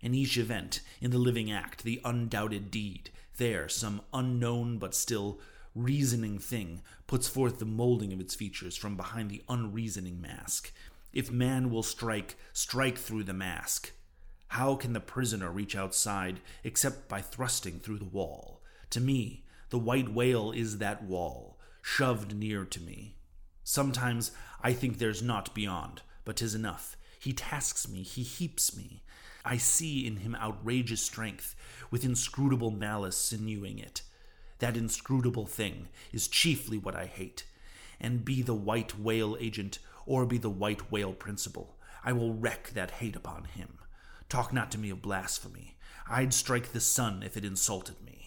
In 0.00 0.14
each 0.14 0.38
event, 0.38 0.80
in 0.98 1.10
the 1.10 1.18
living 1.18 1.52
act, 1.52 1.82
the 1.82 2.00
undoubted 2.06 2.70
deed, 2.70 3.10
there 3.36 3.68
some 3.68 4.00
unknown 4.14 4.78
but 4.78 4.94
still 4.94 5.40
reasoning 5.74 6.38
thing 6.38 6.80
puts 7.06 7.28
forth 7.28 7.58
the 7.58 7.66
molding 7.66 8.14
of 8.14 8.20
its 8.20 8.34
features 8.34 8.78
from 8.78 8.96
behind 8.96 9.30
the 9.30 9.42
unreasoning 9.46 10.22
mask. 10.22 10.72
If 11.12 11.30
man 11.30 11.68
will 11.68 11.82
strike, 11.82 12.36
strike 12.54 12.96
through 12.96 13.24
the 13.24 13.34
mask. 13.34 13.92
How 14.48 14.74
can 14.74 14.94
the 14.94 15.00
prisoner 15.00 15.50
reach 15.50 15.76
outside 15.76 16.40
except 16.64 17.10
by 17.10 17.20
thrusting 17.20 17.78
through 17.78 17.98
the 17.98 18.06
wall? 18.06 18.59
To 18.90 19.00
me, 19.00 19.44
the 19.70 19.78
white 19.78 20.08
whale 20.12 20.50
is 20.50 20.78
that 20.78 21.04
wall, 21.04 21.58
shoved 21.80 22.34
near 22.34 22.64
to 22.64 22.80
me. 22.80 23.16
Sometimes 23.62 24.32
I 24.62 24.72
think 24.72 24.98
there's 24.98 25.22
naught 25.22 25.54
beyond, 25.54 26.02
but 26.24 26.36
'tis 26.36 26.54
enough. 26.54 26.96
He 27.18 27.32
tasks 27.32 27.88
me, 27.88 28.02
he 28.02 28.22
heaps 28.22 28.76
me. 28.76 29.02
I 29.44 29.56
see 29.58 30.06
in 30.06 30.18
him 30.18 30.34
outrageous 30.34 31.02
strength, 31.02 31.54
with 31.90 32.04
inscrutable 32.04 32.70
malice 32.70 33.16
sinewing 33.16 33.80
it. 33.80 34.02
That 34.58 34.76
inscrutable 34.76 35.46
thing 35.46 35.88
is 36.12 36.28
chiefly 36.28 36.76
what 36.76 36.96
I 36.96 37.06
hate. 37.06 37.44
And 38.00 38.24
be 38.24 38.42
the 38.42 38.54
white 38.54 38.98
whale 38.98 39.36
agent, 39.38 39.78
or 40.04 40.26
be 40.26 40.38
the 40.38 40.50
white 40.50 40.90
whale 40.90 41.12
principal, 41.12 41.78
I 42.04 42.12
will 42.12 42.34
wreak 42.34 42.70
that 42.70 42.90
hate 42.92 43.16
upon 43.16 43.44
him. 43.44 43.78
Talk 44.28 44.52
not 44.52 44.70
to 44.72 44.78
me 44.78 44.90
of 44.90 45.02
blasphemy. 45.02 45.76
I'd 46.08 46.34
strike 46.34 46.72
the 46.72 46.80
sun 46.80 47.22
if 47.22 47.36
it 47.36 47.44
insulted 47.44 48.02
me. 48.04 48.19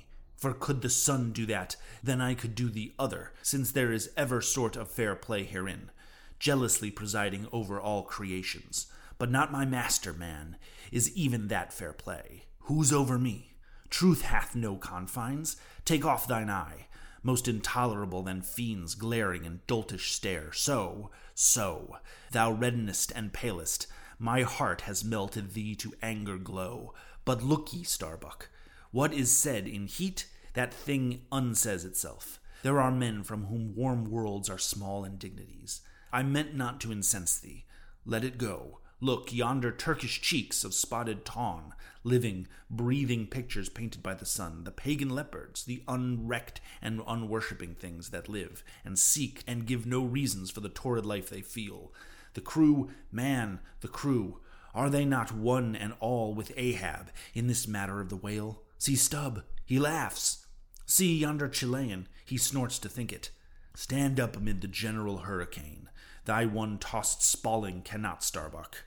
For 0.44 0.52
could 0.54 0.82
the 0.82 0.90
sun 0.90 1.32
do 1.32 1.46
that, 1.46 1.78
then 2.04 2.20
I 2.20 2.34
could 2.34 2.54
do 2.54 2.68
the 2.68 2.92
other, 3.00 3.32
since 3.42 3.72
there 3.72 3.94
is 3.94 4.12
ever 4.18 4.42
sort 4.42 4.76
of 4.76 4.92
fair 4.92 5.16
play 5.16 5.46
herein, 5.46 5.90
jealously 6.38 6.92
presiding 6.92 7.48
over 7.54 7.80
all 7.80 8.04
creations. 8.04 8.88
But 9.18 9.32
not 9.32 9.54
my 9.54 9.64
master, 9.64 10.12
man, 10.12 10.58
is 10.92 11.16
even 11.16 11.48
that 11.48 11.72
fair 11.72 11.94
play. 11.94 12.44
Who's 12.64 12.92
over 12.92 13.18
me? 13.18 13.56
Truth 13.90 14.24
hath 14.24 14.54
no 14.54 14.76
confines. 14.76 15.56
Take 15.86 16.04
off 16.04 16.28
thine 16.28 16.50
eye, 16.50 16.88
most 17.24 17.48
intolerable 17.48 18.22
than 18.22 18.42
fiends 18.42 18.96
glaring 18.96 19.46
and 19.46 19.66
doltish 19.66 20.12
stare. 20.12 20.52
So, 20.52 21.10
so, 21.34 22.00
thou 22.34 22.54
reddenest 22.54 23.14
and 23.16 23.32
palest, 23.32 23.88
my 24.20 24.42
heart 24.42 24.82
has 24.82 25.06
melted 25.06 25.54
thee 25.54 25.74
to 25.76 25.94
anger 26.02 26.38
glow. 26.38 26.94
But 27.24 27.44
look 27.44 27.72
ye, 27.72 27.84
Starbuck, 27.84 28.50
what 28.92 29.14
is 29.14 29.32
said 29.32 29.68
in 29.70 29.88
heat 29.88 30.28
that 30.54 30.74
thing 30.74 31.22
unsays 31.32 31.86
itself. 31.86 32.40
There 32.62 32.80
are 32.80 32.92
men 32.92 33.24
from 33.24 33.46
whom 33.46 33.76
warm 33.76 34.10
worlds 34.10 34.50
are 34.50 34.58
small 34.58 35.04
indignities. 35.04 35.82
I 36.12 36.24
meant 36.24 36.56
not 36.56 36.80
to 36.82 36.92
incense 36.92 37.38
thee. 37.38 37.66
Let 38.06 38.24
it 38.24 38.38
go. 38.38 38.80
Look, 39.02 39.34
yonder 39.34 39.72
Turkish 39.72 40.22
cheeks 40.22 40.64
of 40.64 40.74
spotted 40.74 41.26
tawn, 41.26 41.74
living, 42.06 42.48
breathing 42.70 43.28
pictures 43.28 43.68
painted 43.68 44.02
by 44.02 44.14
the 44.14 44.26
sun, 44.26 44.64
the 44.64 44.72
pagan 44.72 45.10
leopards, 45.10 45.66
the 45.66 45.84
unwrecked 45.90 46.62
and 46.82 47.02
unworshipping 47.02 47.76
things 47.76 48.12
that 48.12 48.30
live, 48.30 48.64
and 48.86 48.98
seek, 48.98 49.44
and 49.46 49.66
give 49.66 49.86
no 49.86 50.04
reasons 50.04 50.52
for 50.52 50.62
the 50.62 50.70
torrid 50.70 51.06
life 51.06 51.30
they 51.30 51.42
feel. 51.42 51.92
The 52.34 52.42
crew, 52.42 52.92
man, 53.12 53.60
the 53.82 53.90
crew, 53.90 54.40
are 54.74 54.90
they 54.90 55.04
not 55.04 55.34
one 55.34 55.76
and 55.76 55.94
all 56.00 56.34
with 56.34 56.54
Ahab 56.56 57.12
in 57.34 57.48
this 57.48 57.68
matter 57.68 58.00
of 58.00 58.08
the 58.08 58.16
whale? 58.16 58.64
See 58.78 58.96
Stubb, 58.96 59.44
he 59.66 59.80
laughs. 59.80 60.43
See 60.86 61.16
yonder 61.16 61.48
Chilean, 61.48 62.08
he 62.26 62.38
snorts 62.38 62.80
to 62.80 62.90
think 62.90 63.12
it. 63.12 63.30
Stand 63.76 64.20
up 64.20 64.36
amid 64.36 64.62
the 64.62 64.68
general 64.68 65.20
hurricane. 65.20 65.90
Thy 66.26 66.46
one 66.46 66.78
tossed 66.78 67.24
spalling 67.24 67.82
cannot, 67.82 68.24
Starbuck. 68.24 68.84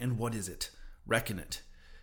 And 0.00 0.18
what 0.18 0.34
is 0.34 0.48
it? 0.48 0.70
Reckon 1.06 1.38
it. 1.38 1.62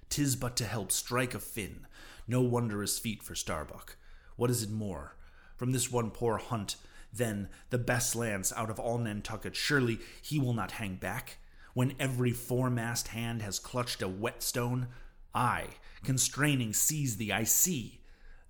Tis 0.10 0.36
but 0.36 0.55
to 0.57 0.65
help 0.65 0.91
strike 0.91 1.33
a 1.33 1.39
fin. 1.39 1.88
No 2.27 2.41
wondrous 2.41 3.00
feat 3.00 3.24
for 3.24 3.36
Starbuck. 3.36 3.95
What 4.36 4.50
is 4.50 4.63
it 4.63 4.71
more? 4.71 5.15
From 5.55 5.71
this 5.71 5.91
one 5.91 6.12
poor 6.12 6.38
hunt, 6.38 6.75
then, 7.13 7.50
the 7.69 7.77
best 7.77 8.15
lance 8.15 8.53
out 8.55 8.69
of 8.69 8.79
all 8.79 8.98
Nantucket, 8.98 9.55
surely 9.55 10.00
he 10.21 10.39
will 10.39 10.53
not 10.53 10.71
hang 10.71 10.95
back, 10.95 11.38
when 11.74 11.93
every 12.00 12.31
foremast 12.31 13.10
hand 13.10 13.41
has 13.41 13.60
clutched 13.60 14.01
a 14.01 14.07
whetstone. 14.07 14.88
I, 15.36 15.67
constraining, 16.03 16.74
seize 16.74 17.17
thee, 17.17 17.31
I 17.31 17.43
see. 17.43 18.00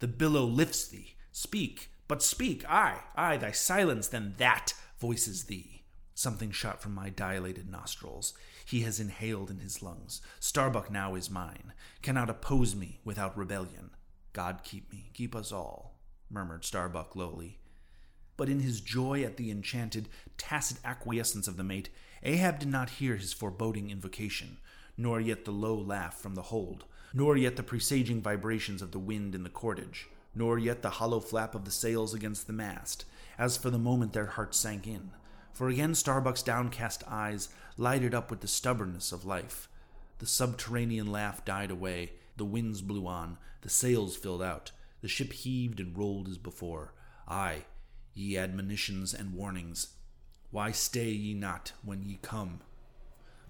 The 0.01 0.07
billow 0.07 0.45
lifts 0.45 0.87
thee. 0.87 1.13
Speak, 1.31 1.91
but 2.07 2.23
speak, 2.23 2.67
I, 2.67 3.01
I, 3.15 3.37
thy 3.37 3.51
silence, 3.51 4.07
then 4.07 4.33
that 4.39 4.73
voices 4.99 5.43
thee. 5.43 5.83
Something 6.15 6.49
shot 6.49 6.81
from 6.81 6.95
my 6.95 7.11
dilated 7.11 7.69
nostrils. 7.69 8.33
He 8.65 8.81
has 8.81 8.99
inhaled 8.99 9.51
in 9.51 9.59
his 9.59 9.83
lungs. 9.83 10.19
Starbuck 10.39 10.89
now 10.89 11.13
is 11.13 11.29
mine, 11.29 11.73
cannot 12.01 12.31
oppose 12.31 12.75
me 12.75 12.99
without 13.05 13.37
rebellion. 13.37 13.91
God 14.33 14.61
keep 14.63 14.91
me, 14.91 15.11
keep 15.13 15.35
us 15.35 15.51
all, 15.51 15.99
murmured 16.31 16.65
Starbuck 16.65 17.15
lowly. 17.15 17.59
But 18.37 18.49
in 18.49 18.59
his 18.59 18.81
joy 18.81 19.21
at 19.21 19.37
the 19.37 19.51
enchanted, 19.51 20.09
tacit 20.35 20.77
acquiescence 20.83 21.47
of 21.47 21.57
the 21.57 21.63
mate, 21.63 21.89
Ahab 22.23 22.57
did 22.57 22.69
not 22.69 22.89
hear 22.89 23.17
his 23.17 23.33
foreboding 23.33 23.91
invocation, 23.91 24.57
nor 24.97 25.21
yet 25.21 25.45
the 25.45 25.51
low 25.51 25.75
laugh 25.75 26.19
from 26.19 26.33
the 26.33 26.41
hold, 26.43 26.85
nor 27.13 27.35
yet 27.35 27.55
the 27.55 27.63
presaging 27.63 28.21
vibrations 28.21 28.81
of 28.81 28.91
the 28.91 28.99
wind 28.99 29.35
in 29.35 29.43
the 29.43 29.49
cordage, 29.49 30.07
nor 30.33 30.57
yet 30.57 30.81
the 30.81 30.91
hollow 30.91 31.19
flap 31.19 31.53
of 31.53 31.65
the 31.65 31.71
sails 31.71 32.13
against 32.13 32.47
the 32.47 32.53
mast, 32.53 33.05
as 33.37 33.57
for 33.57 33.69
the 33.69 33.77
moment 33.77 34.13
their 34.13 34.27
hearts 34.27 34.57
sank 34.57 34.87
in. 34.87 35.11
For 35.51 35.67
again 35.67 35.93
Starbuck's 35.93 36.43
downcast 36.43 37.03
eyes 37.07 37.49
lighted 37.77 38.13
up 38.13 38.29
with 38.31 38.39
the 38.41 38.47
stubbornness 38.47 39.11
of 39.11 39.25
life. 39.25 39.67
The 40.19 40.25
subterranean 40.25 41.11
laugh 41.11 41.43
died 41.43 41.71
away, 41.71 42.13
the 42.37 42.45
winds 42.45 42.81
blew 42.81 43.07
on, 43.07 43.37
the 43.61 43.69
sails 43.69 44.15
filled 44.15 44.41
out, 44.41 44.71
the 45.01 45.07
ship 45.07 45.33
heaved 45.33 45.79
and 45.79 45.97
rolled 45.97 46.27
as 46.29 46.37
before. 46.37 46.93
Ay, 47.27 47.65
ye 48.13 48.37
admonitions 48.37 49.13
and 49.13 49.33
warnings, 49.33 49.95
why 50.51 50.71
stay 50.71 51.09
ye 51.09 51.33
not 51.33 51.73
when 51.83 52.03
ye 52.03 52.19
come? 52.21 52.59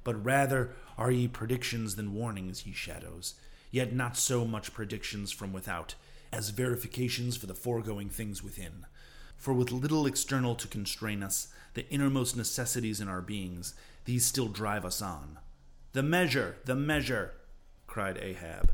But 0.04 0.24
rather 0.24 0.72
are 0.98 1.12
ye 1.12 1.28
predictions 1.28 1.96
than 1.96 2.14
warnings, 2.14 2.66
ye 2.66 2.74
shadows 2.74 3.36
yet 3.72 3.94
not 3.94 4.18
so 4.18 4.46
much 4.46 4.74
predictions 4.74 5.32
from 5.32 5.52
without 5.54 5.96
as 6.32 6.50
verifications 6.50 7.36
for 7.36 7.48
the 7.48 7.56
foregoing 7.56 8.10
things 8.10 8.44
within. 8.44 8.86
For 9.38 9.54
with 9.54 9.72
little 9.72 10.06
external 10.06 10.56
to 10.56 10.68
constrain 10.68 11.24
us, 11.24 11.48
the 11.74 11.90
innermost 11.90 12.38
necessities 12.38 13.02
in 13.02 13.08
our 13.08 13.22
beings, 13.22 13.74
these 14.06 14.26
still 14.26 14.48
drive 14.48 14.86
us 14.86 15.02
on. 15.02 15.40
The 15.94 16.04
measure, 16.04 16.58
the 16.66 16.76
measure, 16.76 17.34
cried 17.88 18.18
Ahab. 18.22 18.72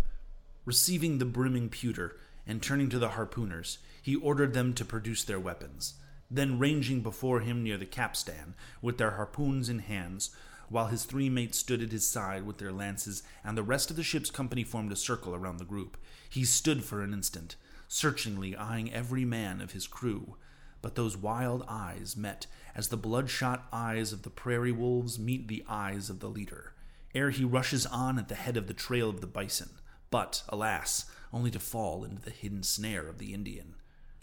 Receiving 0.65 1.17
the 1.17 1.25
brimming 1.25 1.69
pewter, 1.69 2.17
and 2.45 2.61
turning 2.61 2.89
to 2.89 2.99
the 2.99 3.09
harpooners, 3.09 3.77
he 4.01 4.15
ordered 4.15 4.53
them 4.53 4.73
to 4.73 4.85
produce 4.85 5.23
their 5.23 5.39
weapons. 5.39 5.95
Then, 6.29 6.59
ranging 6.59 7.01
before 7.01 7.39
him 7.39 7.63
near 7.63 7.77
the 7.77 7.85
capstan, 7.85 8.53
with 8.81 8.97
their 8.97 9.11
harpoons 9.11 9.69
in 9.69 9.79
hands, 9.79 10.31
while 10.69 10.87
his 10.87 11.05
three 11.05 11.29
mates 11.29 11.57
stood 11.57 11.81
at 11.81 11.91
his 11.91 12.05
side 12.05 12.45
with 12.45 12.57
their 12.57 12.71
lances, 12.71 13.23
and 13.43 13.57
the 13.57 13.63
rest 13.63 13.89
of 13.89 13.95
the 13.95 14.03
ship's 14.03 14.29
company 14.29 14.63
formed 14.63 14.91
a 14.91 14.95
circle 14.95 15.33
around 15.33 15.57
the 15.57 15.65
group. 15.65 15.97
He 16.29 16.43
stood 16.43 16.83
for 16.83 17.01
an 17.01 17.13
instant, 17.13 17.55
searchingly 17.87 18.55
eyeing 18.55 18.93
every 18.93 19.25
man 19.25 19.61
of 19.61 19.71
his 19.71 19.87
crew. 19.87 20.35
But 20.81 20.95
those 20.95 21.17
wild 21.17 21.65
eyes 21.67 22.15
met 22.15 22.47
as 22.75 22.89
the 22.89 22.97
bloodshot 22.97 23.67
eyes 23.73 24.13
of 24.13 24.21
the 24.23 24.29
prairie 24.29 24.71
wolves 24.71 25.17
meet 25.17 25.47
the 25.47 25.63
eyes 25.67 26.09
of 26.09 26.19
the 26.19 26.29
leader, 26.29 26.73
ere 27.15 27.31
he 27.31 27.43
rushes 27.43 27.85
on 27.85 28.19
at 28.19 28.27
the 28.27 28.35
head 28.35 28.57
of 28.57 28.67
the 28.67 28.73
trail 28.73 29.09
of 29.09 29.21
the 29.21 29.27
bison, 29.27 29.69
but, 30.11 30.43
alas, 30.49 31.05
only 31.33 31.49
to 31.51 31.59
fall 31.59 32.03
into 32.03 32.21
the 32.21 32.31
hidden 32.31 32.63
snare 32.63 33.07
of 33.07 33.17
the 33.17 33.33
Indian. 33.33 33.75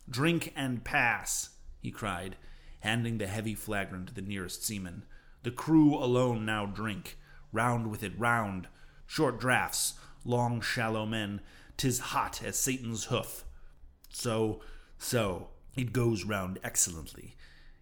Drink 0.09 0.53
and 0.55 0.85
pass, 0.85 1.51
he 1.81 1.91
cried, 1.91 2.37
handing 2.81 3.19
the 3.19 3.27
heavy 3.27 3.55
flagon 3.55 4.07
to 4.07 4.15
the 4.15 4.23
nearest 4.23 4.65
seaman. 4.65 5.05
The 5.45 5.51
crew 5.51 5.95
alone 5.95 6.47
now 6.47 6.65
drink, 6.65 7.19
round 7.53 7.91
with 7.91 8.03
it 8.03 8.19
round, 8.19 8.67
short 9.07 9.39
draughts, 9.39 9.93
long 10.25 10.63
shallow 10.63 11.05
men, 11.05 11.43
tis 11.77 11.99
hot 11.99 12.43
as 12.43 12.59
Satan's 12.59 13.05
hoof. 13.05 13.45
So, 14.09 14.63
so, 14.97 15.49
it 15.77 15.93
goes 15.93 16.25
round 16.25 16.59
excellently. 16.65 17.37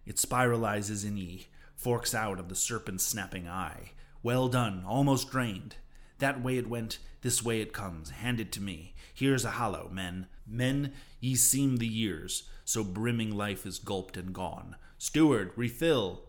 It 0.05 0.17
spiralizes 0.17 1.07
in 1.07 1.17
E, 1.17 1.47
forks 1.73 2.13
out 2.13 2.37
of 2.37 2.49
the 2.49 2.55
serpent's 2.55 3.05
snapping 3.05 3.47
eye. 3.47 3.91
Well 4.21 4.49
done, 4.49 4.83
almost 4.85 5.31
drained. 5.31 5.77
That 6.19 6.43
way 6.43 6.57
it 6.57 6.67
went, 6.69 6.99
this 7.21 7.41
way 7.41 7.61
it 7.61 7.71
comes. 7.71 8.09
Hand 8.09 8.41
it 8.41 8.51
to 8.53 8.61
me. 8.61 8.93
Here's 9.13 9.45
a 9.45 9.51
hollow, 9.51 9.89
men. 9.89 10.27
Men, 10.45 10.91
ye 11.21 11.35
seem 11.35 11.77
the 11.77 11.87
years, 11.87 12.43
so 12.65 12.83
brimming 12.83 13.31
life 13.31 13.65
is 13.65 13.79
gulped 13.79 14.17
and 14.17 14.33
gone. 14.33 14.75
Steward, 14.97 15.53
refill. 15.55 16.25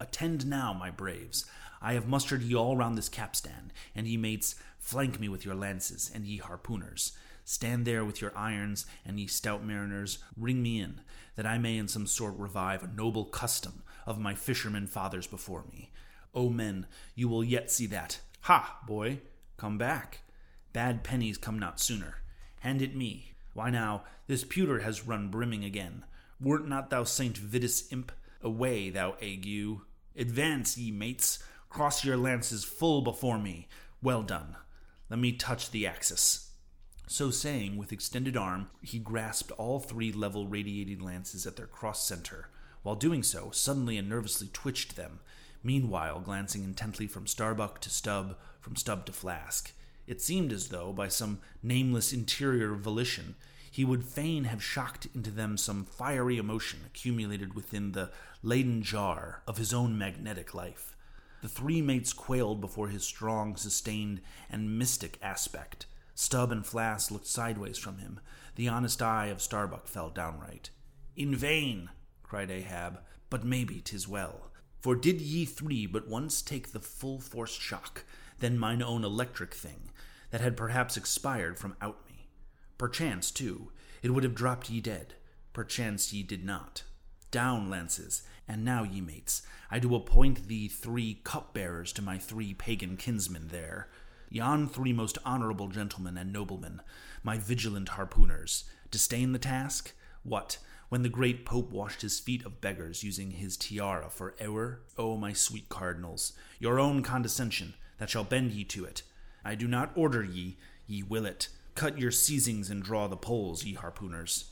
Attend 0.00 0.46
now, 0.46 0.72
my 0.72 0.90
braves. 0.90 1.44
I 1.80 1.94
have 1.94 2.08
mustered 2.08 2.42
ye 2.42 2.54
all 2.54 2.76
round 2.76 2.98
this 2.98 3.08
capstan, 3.08 3.72
and 3.94 4.06
ye 4.06 4.16
mates, 4.16 4.54
flank 4.78 5.20
me 5.20 5.28
with 5.28 5.44
your 5.44 5.54
lances, 5.54 6.10
and 6.14 6.26
ye 6.26 6.38
harpooners. 6.38 7.12
Stand 7.44 7.86
there 7.86 8.04
with 8.04 8.20
your 8.20 8.36
irons, 8.36 8.84
and 9.06 9.18
ye 9.18 9.26
stout 9.26 9.64
mariners, 9.64 10.18
ring 10.36 10.62
me 10.62 10.80
in, 10.80 11.00
that 11.36 11.46
I 11.46 11.58
may 11.58 11.78
in 11.78 11.88
some 11.88 12.06
sort 12.06 12.36
revive 12.36 12.82
a 12.82 12.88
noble 12.88 13.24
custom 13.24 13.82
of 14.06 14.18
my 14.18 14.34
fishermen 14.34 14.86
fathers 14.86 15.26
before 15.26 15.64
me. 15.72 15.90
O 16.34 16.50
men, 16.50 16.86
you 17.14 17.28
will 17.28 17.42
yet 17.42 17.70
see 17.70 17.86
that. 17.86 18.20
Ha, 18.42 18.80
boy, 18.86 19.20
come 19.56 19.78
back. 19.78 20.20
Bad 20.72 21.02
pennies 21.02 21.38
come 21.38 21.58
not 21.58 21.80
sooner. 21.80 22.16
Hand 22.60 22.82
it 22.82 22.94
me. 22.94 23.32
Why 23.54 23.70
now, 23.70 24.04
this 24.26 24.44
pewter 24.44 24.80
has 24.80 25.06
run 25.06 25.28
brimming 25.28 25.64
again. 25.64 26.04
Wert 26.40 26.68
not 26.68 26.90
thou 26.90 27.04
Saint 27.04 27.36
Vitus 27.36 27.90
imp? 27.90 28.12
Away, 28.42 28.90
thou 28.90 29.16
ague. 29.20 29.80
Advance, 30.18 30.76
ye 30.76 30.90
mates, 30.90 31.38
cross 31.70 32.04
your 32.04 32.16
lances 32.16 32.64
full 32.64 33.02
before 33.02 33.38
me. 33.38 33.68
Well 34.02 34.24
done. 34.24 34.56
Let 35.08 35.20
me 35.20 35.32
touch 35.32 35.70
the 35.70 35.86
axis. 35.86 36.50
So 37.06 37.30
saying, 37.30 37.76
with 37.76 37.92
extended 37.92 38.36
arm, 38.36 38.68
he 38.82 38.98
grasped 38.98 39.52
all 39.52 39.78
three 39.78 40.10
level 40.10 40.48
radiating 40.48 40.98
lances 40.98 41.46
at 41.46 41.54
their 41.54 41.68
cross 41.68 42.04
center. 42.04 42.50
While 42.82 42.96
doing 42.96 43.22
so, 43.22 43.50
suddenly 43.52 43.96
and 43.96 44.08
nervously 44.08 44.48
twitched 44.52 44.96
them, 44.96 45.20
meanwhile 45.62 46.18
glancing 46.18 46.64
intently 46.64 47.06
from 47.06 47.28
Starbuck 47.28 47.80
to 47.82 47.88
Stubb, 47.88 48.36
from 48.60 48.74
Stubb 48.74 49.06
to 49.06 49.12
Flask. 49.12 49.72
It 50.08 50.20
seemed 50.20 50.52
as 50.52 50.68
though, 50.68 50.92
by 50.92 51.08
some 51.08 51.40
nameless 51.62 52.12
interior 52.12 52.74
volition, 52.74 53.36
he 53.78 53.84
would 53.84 54.02
fain 54.02 54.42
have 54.42 54.60
shocked 54.60 55.06
into 55.14 55.30
them 55.30 55.56
some 55.56 55.84
fiery 55.84 56.36
emotion 56.36 56.80
accumulated 56.84 57.54
within 57.54 57.92
the 57.92 58.10
Leyden 58.42 58.82
jar 58.82 59.40
of 59.46 59.56
his 59.56 59.72
own 59.72 59.96
magnetic 59.96 60.52
life. 60.52 60.96
The 61.42 61.48
three 61.48 61.80
mates 61.80 62.12
quailed 62.12 62.60
before 62.60 62.88
his 62.88 63.04
strong, 63.04 63.54
sustained, 63.54 64.20
and 64.50 64.76
mystic 64.76 65.16
aspect. 65.22 65.86
Stubb 66.16 66.50
and 66.50 66.66
Flask 66.66 67.12
looked 67.12 67.28
sideways 67.28 67.78
from 67.78 67.98
him. 67.98 68.18
The 68.56 68.66
honest 68.66 69.00
eye 69.00 69.26
of 69.26 69.40
Starbuck 69.40 69.86
fell 69.86 70.10
downright. 70.10 70.70
In 71.14 71.36
vain, 71.36 71.90
cried 72.24 72.50
Ahab, 72.50 72.98
but 73.30 73.44
maybe 73.44 73.80
'tis 73.80 74.08
well. 74.08 74.50
For 74.80 74.96
did 74.96 75.20
ye 75.20 75.44
three 75.44 75.86
but 75.86 76.08
once 76.08 76.42
take 76.42 76.72
the 76.72 76.80
full 76.80 77.20
force 77.20 77.54
shock, 77.54 78.02
then 78.40 78.58
mine 78.58 78.82
own 78.82 79.04
electric 79.04 79.54
thing, 79.54 79.92
that 80.30 80.40
had 80.40 80.56
perhaps 80.56 80.96
expired 80.96 81.60
from 81.60 81.76
out. 81.80 82.07
Perchance, 82.78 83.32
too, 83.32 83.72
it 84.02 84.12
would 84.12 84.22
have 84.22 84.36
dropped 84.36 84.70
ye 84.70 84.80
dead. 84.80 85.14
Perchance 85.52 86.12
ye 86.12 86.22
did 86.22 86.44
not. 86.44 86.84
Down, 87.30 87.68
lances, 87.68 88.22
and 88.46 88.64
now, 88.64 88.84
ye 88.84 89.00
mates, 89.00 89.42
I 89.70 89.80
do 89.80 89.94
appoint 89.94 90.48
thee 90.48 90.68
three 90.68 91.20
cupbearers 91.24 91.92
to 91.94 92.02
my 92.02 92.18
three 92.18 92.54
pagan 92.54 92.96
kinsmen 92.96 93.48
there. 93.48 93.88
Yon 94.30 94.68
three 94.68 94.92
most 94.92 95.18
honorable 95.24 95.68
gentlemen 95.68 96.16
and 96.16 96.32
noblemen, 96.32 96.80
my 97.22 97.36
vigilant 97.36 97.90
harpooners, 97.90 98.64
disdain 98.90 99.32
the 99.32 99.38
task? 99.38 99.92
What, 100.22 100.58
when 100.88 101.02
the 101.02 101.08
great 101.08 101.44
Pope 101.44 101.70
washed 101.70 102.02
his 102.02 102.20
feet 102.20 102.44
of 102.46 102.60
beggars 102.60 103.02
using 103.02 103.32
his 103.32 103.56
tiara 103.56 104.08
for 104.08 104.34
ewer? 104.40 104.80
O 104.96 105.16
my 105.16 105.32
sweet 105.32 105.68
cardinals, 105.68 106.32
your 106.58 106.78
own 106.78 107.02
condescension, 107.02 107.74
that 107.98 108.08
shall 108.08 108.24
bend 108.24 108.52
ye 108.52 108.64
to 108.64 108.84
it. 108.84 109.02
I 109.44 109.54
do 109.54 109.66
not 109.66 109.92
order 109.94 110.22
ye, 110.22 110.56
ye 110.86 111.02
will 111.02 111.26
it. 111.26 111.48
Cut 111.78 111.96
your 111.96 112.10
seizings 112.10 112.70
and 112.70 112.82
draw 112.82 113.06
the 113.06 113.16
poles, 113.16 113.64
ye 113.64 113.76
harpooners. 113.76 114.46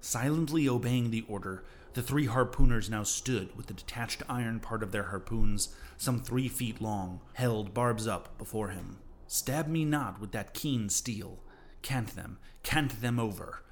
Silently 0.00 0.68
obeying 0.68 1.12
the 1.12 1.24
order, 1.28 1.62
the 1.92 2.02
three 2.02 2.26
harpooners 2.26 2.90
now 2.90 3.04
stood 3.04 3.56
with 3.56 3.66
the 3.68 3.74
detached 3.74 4.24
iron 4.28 4.58
part 4.58 4.82
of 4.82 4.90
their 4.90 5.04
harpoons, 5.04 5.72
some 5.96 6.18
three 6.18 6.48
feet 6.48 6.82
long, 6.82 7.20
held 7.34 7.74
barbs 7.74 8.08
up 8.08 8.36
before 8.38 8.70
him. 8.70 8.98
Stab 9.28 9.68
me 9.68 9.84
not 9.84 10.20
with 10.20 10.32
that 10.32 10.52
keen 10.52 10.88
steel. 10.88 11.38
Cant 11.82 12.16
them, 12.16 12.38
cant 12.64 13.00
them 13.00 13.20
over. 13.20 13.62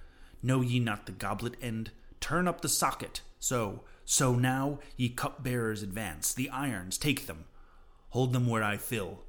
Know 0.41 0.61
ye 0.61 0.79
not 0.79 1.07
the 1.07 1.11
goblet 1.11 1.57
end? 1.61 1.91
Turn 2.21 2.47
up 2.47 2.61
the 2.61 2.69
socket. 2.69 3.23
So, 3.41 3.83
so 4.05 4.37
now, 4.37 4.79
ye 4.97 5.09
cupbearers 5.09 5.83
advance, 5.83 6.33
the 6.33 6.49
irons, 6.51 6.99
take 6.99 7.27
them. 7.27 7.47
Hold 8.11 8.33
them 8.33 8.47
where 8.47 8.63
I 8.63 8.77
fill. 8.77 9.25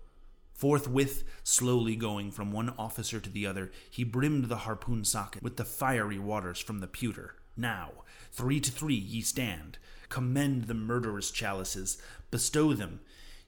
Forthwith, 0.64 1.26
slowly 1.44 1.98
going 1.98 2.32
from 2.32 2.54
one 2.54 2.74
officer 2.78 3.20
to 3.20 3.30
the 3.30 3.46
other, 3.46 3.70
he 3.90 4.06
brimmed 4.06 4.46
the 4.46 4.60
harpoon 4.60 5.04
socket 5.04 5.44
with 5.44 5.58
the 5.58 5.66
fiery 5.66 6.18
waters 6.18 6.58
from 6.58 6.80
the 6.80 6.88
pewter. 6.88 7.36
Now, 7.58 7.92
three 8.32 8.62
to 8.62 8.72
three 8.72 8.96
ye 8.96 9.20
stand. 9.20 9.78
Commend 10.08 10.68
the 10.68 10.74
murderous 10.74 11.32
chalices, 11.32 12.02
bestow 12.32 12.72
them, 12.72 13.02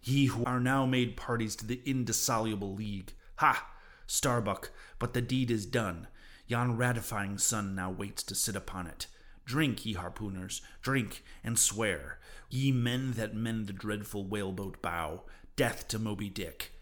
ye 0.04 0.26
who 0.26 0.44
are 0.44 0.60
now 0.60 0.86
made 0.86 1.16
parties 1.16 1.56
to 1.56 1.66
the 1.66 1.80
indissoluble 1.86 2.76
league. 2.76 3.14
Ha! 3.38 3.66
Starbuck, 4.06 4.72
but 5.00 5.14
the 5.14 5.22
deed 5.22 5.50
is 5.50 5.66
done. 5.66 6.10
Yon 6.48 6.76
ratifying 6.76 7.38
sun 7.38 7.74
now 7.74 7.90
waits 7.90 8.24
to 8.24 8.36
sit 8.36 8.58
upon 8.58 8.88
it. 8.88 9.08
Drink, 9.46 9.86
ye 9.86 9.96
harpooners, 9.96 10.60
drink 10.82 11.24
and 11.46 11.58
swear, 11.58 12.20
ye 12.50 12.74
men 12.74 13.14
that 13.14 13.34
mend 13.34 13.68
the 13.68 13.74
dreadful 13.74 14.26
whaleboat 14.26 14.82
bow, 14.82 15.24
death 15.56 15.88
to 15.88 15.98
Moby 15.98 16.28
Dick. 16.28 16.74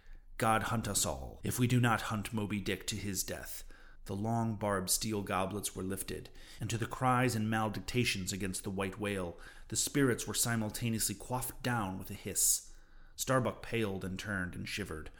God 0.43 0.63
hunt 0.63 0.89
us 0.89 1.05
all, 1.05 1.39
if 1.45 1.57
we 1.57 1.67
do 1.67 1.79
not 1.79 2.01
hunt 2.11 2.33
Moby 2.33 2.59
Dick 2.59 2.85
to 2.87 2.97
his 2.97 3.23
death. 3.23 3.63
The 4.07 4.13
long 4.13 4.55
barbed 4.55 4.89
steel 4.89 5.21
goblets 5.21 5.73
were 5.73 5.83
lifted, 5.83 6.27
and 6.59 6.69
to 6.69 6.77
the 6.77 6.85
cries 6.85 7.33
and 7.33 7.49
maledictions 7.49 8.33
against 8.33 8.65
the 8.65 8.69
white 8.69 8.99
whale, 8.99 9.37
the 9.69 9.77
spirits 9.77 10.27
were 10.27 10.33
simultaneously 10.33 11.15
quaffed 11.15 11.63
down 11.63 11.97
with 11.97 12.11
a 12.11 12.13
hiss. 12.13 12.71
Starbuck 13.15 13.61
paled 13.61 14.03
and 14.03 14.19
turned 14.19 14.53
and 14.53 14.67
shivered. 14.67 15.11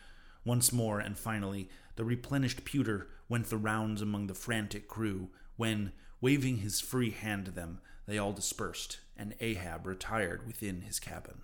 Once 0.44 0.74
more 0.74 1.00
and 1.00 1.18
finally, 1.18 1.70
the 1.96 2.03
replenished 2.03 2.66
pewter 2.66 3.07
went 3.29 3.46
the 3.46 3.55
rounds 3.55 4.01
among 4.01 4.27
the 4.27 4.33
frantic 4.33 4.90
crew, 4.90 5.29
when, 5.55 5.94
waving 6.20 6.57
his 6.57 6.81
free 6.81 7.12
hand 7.12 7.46
to 7.46 7.51
them, 7.51 7.79
they 8.07 8.18
all 8.18 8.33
dispersed, 8.33 9.00
and 9.16 9.36
Ahab 9.40 9.88
retired 9.88 10.46
within 10.46 10.81
his 10.81 11.00
cabin. 11.00 11.44